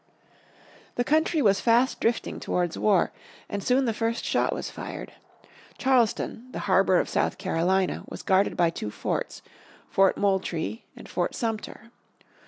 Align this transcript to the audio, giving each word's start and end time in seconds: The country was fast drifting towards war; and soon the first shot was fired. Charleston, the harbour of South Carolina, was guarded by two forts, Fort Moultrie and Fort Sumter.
The 0.95 1.03
country 1.03 1.43
was 1.43 1.61
fast 1.61 1.99
drifting 1.99 2.39
towards 2.39 2.75
war; 2.75 3.11
and 3.47 3.63
soon 3.63 3.85
the 3.85 3.93
first 3.93 4.25
shot 4.25 4.51
was 4.51 4.71
fired. 4.71 5.13
Charleston, 5.77 6.47
the 6.53 6.57
harbour 6.65 6.97
of 6.97 7.07
South 7.07 7.37
Carolina, 7.37 8.01
was 8.07 8.23
guarded 8.23 8.57
by 8.57 8.71
two 8.71 8.89
forts, 8.89 9.43
Fort 9.91 10.17
Moultrie 10.17 10.85
and 10.95 11.07
Fort 11.07 11.35
Sumter. 11.35 11.91